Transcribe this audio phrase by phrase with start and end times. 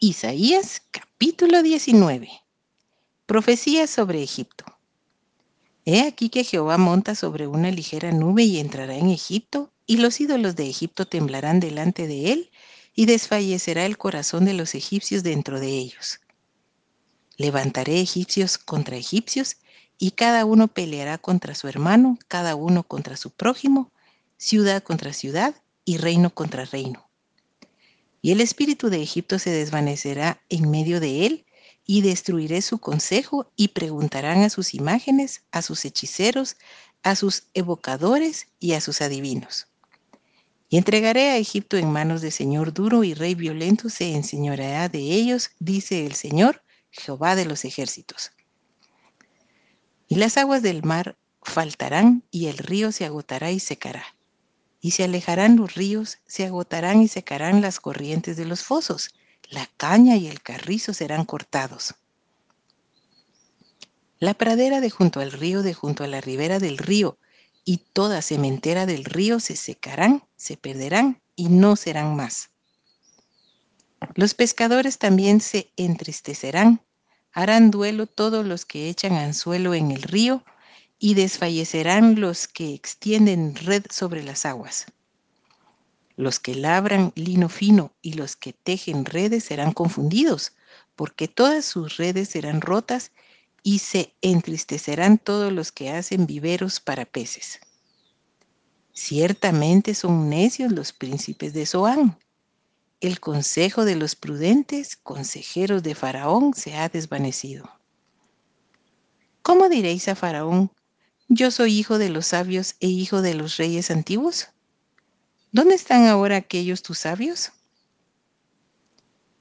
[0.00, 2.30] Isaías capítulo 19.
[3.26, 4.64] Profecía sobre Egipto.
[5.84, 10.20] He aquí que Jehová monta sobre una ligera nube y entrará en Egipto, y los
[10.20, 12.50] ídolos de Egipto temblarán delante de él,
[12.94, 16.20] y desfallecerá el corazón de los egipcios dentro de ellos.
[17.36, 19.56] Levantaré egipcios contra egipcios,
[19.98, 23.90] y cada uno peleará contra su hermano, cada uno contra su prójimo,
[24.36, 27.07] ciudad contra ciudad y reino contra reino.
[28.20, 31.44] Y el espíritu de Egipto se desvanecerá en medio de él,
[31.86, 36.56] y destruiré su consejo, y preguntarán a sus imágenes, a sus hechiceros,
[37.02, 39.68] a sus evocadores y a sus adivinos.
[40.68, 44.98] Y entregaré a Egipto en manos de señor duro y rey violento se enseñoreará de
[44.98, 48.32] ellos, dice el Señor, Jehová de los ejércitos.
[50.08, 54.17] Y las aguas del mar faltarán, y el río se agotará y secará
[54.80, 59.14] y se alejarán los ríos, se agotarán y secarán las corrientes de los fosos,
[59.50, 61.94] la caña y el carrizo serán cortados.
[64.20, 67.18] La pradera de junto al río, de junto a la ribera del río,
[67.64, 72.50] y toda sementera del río se secarán, se perderán y no serán más.
[74.14, 76.82] Los pescadores también se entristecerán,
[77.32, 80.44] harán duelo todos los que echan anzuelo en el río,
[80.98, 84.86] y desfallecerán los que extienden red sobre las aguas.
[86.16, 90.52] Los que labran lino fino y los que tejen redes serán confundidos,
[90.96, 93.12] porque todas sus redes serán rotas
[93.62, 97.60] y se entristecerán todos los que hacen viveros para peces.
[98.92, 102.18] Ciertamente son necios los príncipes de Zoán.
[103.00, 107.70] El consejo de los prudentes, consejeros de Faraón, se ha desvanecido.
[109.42, 110.72] ¿Cómo diréis a Faraón,
[111.28, 114.48] yo soy hijo de los sabios e hijo de los reyes antiguos.
[115.52, 117.52] ¿Dónde están ahora aquellos tus sabios?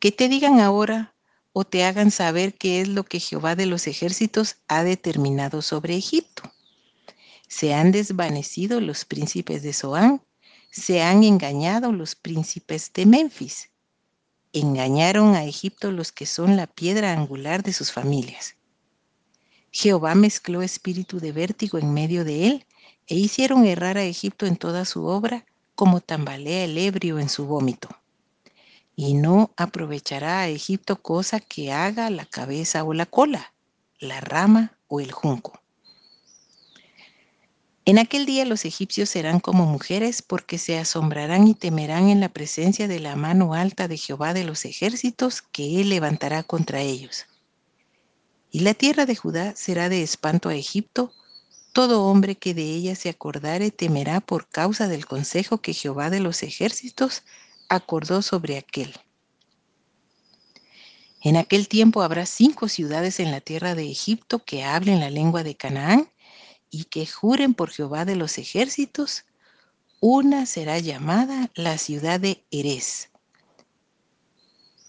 [0.00, 1.14] Que te digan ahora
[1.52, 5.96] o te hagan saber qué es lo que Jehová de los ejércitos ha determinado sobre
[5.96, 6.42] Egipto.
[7.48, 10.22] Se han desvanecido los príncipes de Zoán,
[10.70, 13.70] se han engañado los príncipes de Memphis.
[14.52, 18.57] Engañaron a Egipto los que son la piedra angular de sus familias.
[19.70, 22.66] Jehová mezcló espíritu de vértigo en medio de él,
[23.06, 27.46] e hicieron errar a Egipto en toda su obra, como tambalea el ebrio en su
[27.46, 27.88] vómito.
[28.96, 33.54] Y no aprovechará a Egipto cosa que haga la cabeza o la cola,
[33.98, 35.60] la rama o el junco.
[37.84, 42.28] En aquel día los egipcios serán como mujeres porque se asombrarán y temerán en la
[42.28, 47.24] presencia de la mano alta de Jehová de los ejércitos que él levantará contra ellos.
[48.50, 51.12] Y la tierra de Judá será de espanto a Egipto.
[51.72, 56.20] Todo hombre que de ella se acordare temerá por causa del consejo que Jehová de
[56.20, 57.22] los ejércitos
[57.68, 58.94] acordó sobre aquel.
[61.20, 65.42] En aquel tiempo habrá cinco ciudades en la tierra de Egipto que hablen la lengua
[65.42, 66.10] de Canaán
[66.70, 69.24] y que juren por Jehová de los ejércitos.
[70.00, 73.07] Una será llamada la ciudad de Erez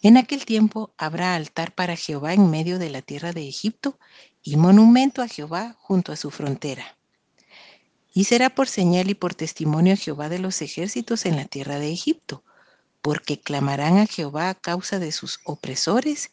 [0.00, 3.98] en aquel tiempo habrá altar para Jehová en medio de la tierra de Egipto
[4.42, 6.96] y monumento a Jehová junto a su frontera.
[8.14, 11.78] Y será por señal y por testimonio a Jehová de los ejércitos en la tierra
[11.78, 12.44] de Egipto,
[13.02, 16.30] porque clamarán a Jehová a causa de sus opresores,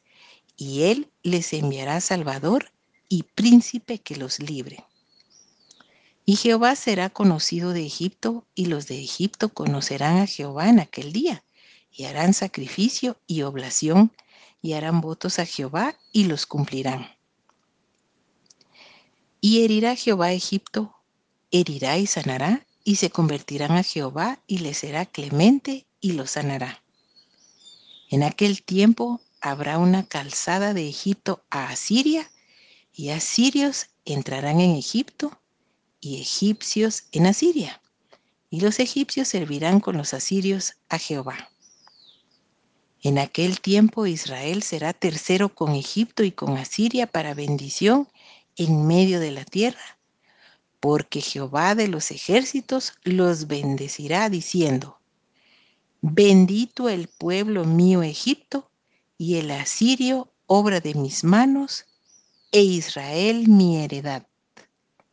[0.58, 2.72] y él les enviará salvador
[3.10, 4.86] y príncipe que los libre.
[6.26, 11.12] Y Jehová será conocido de Egipto, y los de Egipto conocerán a Jehová en aquel
[11.12, 11.44] día
[11.96, 14.12] y harán sacrificio y oblación,
[14.62, 17.08] y harán votos a Jehová y los cumplirán.
[19.40, 20.96] Y herirá Jehová Egipto,
[21.52, 26.84] herirá y sanará, y se convertirán a Jehová y le será clemente y lo sanará.
[28.10, 32.30] En aquel tiempo habrá una calzada de Egipto a Asiria,
[32.94, 35.40] y asirios entrarán en Egipto,
[36.00, 37.82] y egipcios en Asiria,
[38.50, 41.50] y los egipcios servirán con los asirios a Jehová.
[43.06, 48.08] En aquel tiempo Israel será tercero con Egipto y con Asiria para bendición
[48.58, 50.00] en medio de la tierra,
[50.80, 54.98] porque Jehová de los ejércitos los bendecirá diciendo,
[56.02, 58.72] bendito el pueblo mío Egipto
[59.20, 61.86] y el asirio obra de mis manos,
[62.52, 64.26] e Israel mi heredad.